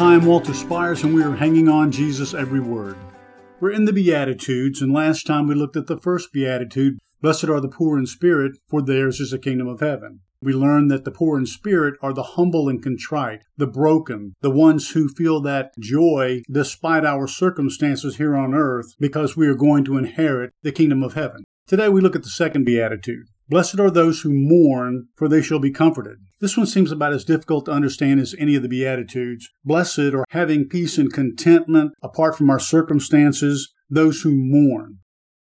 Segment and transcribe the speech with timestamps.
[0.00, 2.96] I'm Walter Spires, and we are hanging on Jesus' every word.
[3.58, 7.60] We're in the Beatitudes, and last time we looked at the first Beatitude Blessed are
[7.60, 10.20] the poor in spirit, for theirs is the kingdom of heaven.
[10.40, 14.52] We learn that the poor in spirit are the humble and contrite, the broken, the
[14.52, 19.84] ones who feel that joy despite our circumstances here on earth because we are going
[19.86, 21.42] to inherit the kingdom of heaven.
[21.66, 23.26] Today we look at the second Beatitude.
[23.50, 26.18] Blessed are those who mourn, for they shall be comforted.
[26.38, 29.48] This one seems about as difficult to understand as any of the Beatitudes.
[29.64, 34.98] Blessed are having peace and contentment apart from our circumstances, those who mourn.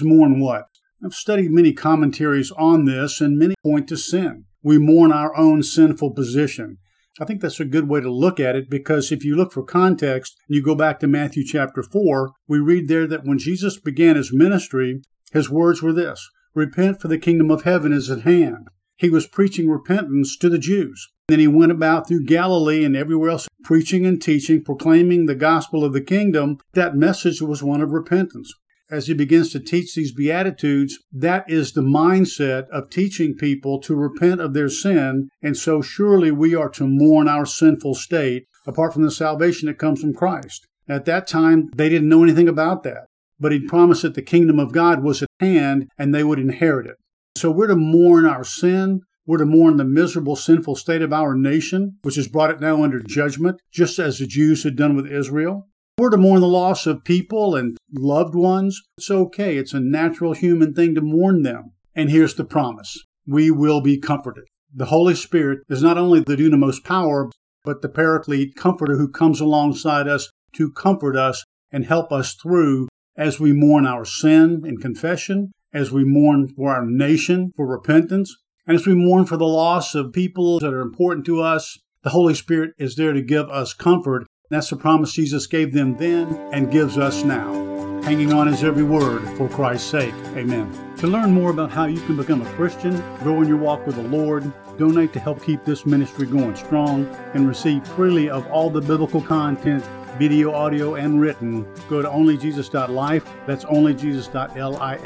[0.00, 0.64] Mourn what?
[1.04, 4.44] I've studied many commentaries on this, and many point to sin.
[4.62, 6.78] We mourn our own sinful position.
[7.20, 9.62] I think that's a good way to look at it because if you look for
[9.62, 13.78] context and you go back to Matthew chapter 4, we read there that when Jesus
[13.78, 18.22] began his ministry, his words were this Repent, for the kingdom of heaven is at
[18.22, 18.68] hand.
[18.96, 21.08] He was preaching repentance to the Jews.
[21.28, 25.84] Then he went about through Galilee and everywhere else, preaching and teaching, proclaiming the gospel
[25.84, 26.58] of the kingdom.
[26.74, 28.52] That message was one of repentance.
[28.90, 33.94] As he begins to teach these Beatitudes, that is the mindset of teaching people to
[33.94, 35.28] repent of their sin.
[35.40, 39.78] And so surely we are to mourn our sinful state apart from the salvation that
[39.78, 40.66] comes from Christ.
[40.88, 43.06] At that time, they didn't know anything about that
[43.40, 46.86] but he'd promised that the kingdom of God was at hand and they would inherit
[46.86, 46.96] it.
[47.36, 49.00] So we're to mourn our sin.
[49.26, 52.82] We're to mourn the miserable, sinful state of our nation, which has brought it now
[52.82, 55.68] under judgment, just as the Jews had done with Israel.
[55.96, 58.80] We're to mourn the loss of people and loved ones.
[58.98, 59.56] It's okay.
[59.56, 61.72] It's a natural human thing to mourn them.
[61.94, 62.96] And here's the promise
[63.26, 64.44] we will be comforted.
[64.74, 67.30] The Holy Spirit is not only the dunamis power,
[67.64, 72.88] but the paraclete comforter who comes alongside us to comfort us and help us through
[73.20, 78.34] as we mourn our sin in confession, as we mourn for our nation for repentance,
[78.66, 82.10] and as we mourn for the loss of people that are important to us, the
[82.10, 84.26] Holy Spirit is there to give us comfort.
[84.48, 87.52] That's the promise Jesus gave them then and gives us now.
[88.04, 90.14] Hanging on his every word for Christ's sake.
[90.34, 90.72] Amen.
[90.96, 93.96] To learn more about how you can become a Christian, grow in your walk with
[93.96, 98.70] the Lord, donate to help keep this ministry going strong, and receive freely of all
[98.70, 99.84] the biblical content
[100.20, 103.24] video, audio, and written, go to onlyjesus.life.
[103.46, 105.00] That's onlyjesus.life.